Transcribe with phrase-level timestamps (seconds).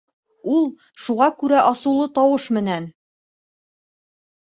[0.55, 0.63] Ул
[1.09, 2.91] шуға күрә асыулы тауыш менән: